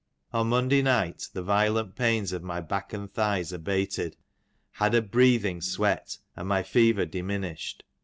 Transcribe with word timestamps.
On 0.33 0.47
Monday 0.49 0.81
night 0.81 1.29
the 1.31 1.43
violent 1.43 1.95
pains 1.95 2.31
of 2.33 2.41
my 2.41 2.59
back 2.59 2.91
and 2.91 3.13
thighs 3.13 3.53
abated, 3.53 4.17
had 4.71 4.95
a 4.95 5.01
breathing 5.03 5.61
sweat, 5.61 6.17
and 6.35 6.47
my 6.47 6.63
fever 6.63 7.05
diminished. 7.05 7.83